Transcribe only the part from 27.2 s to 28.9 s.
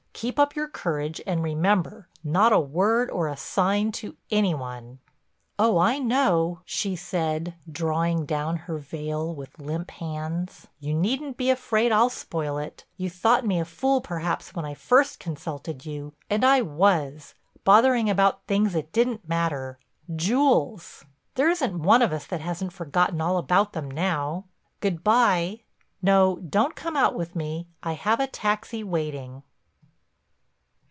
me. I have a taxi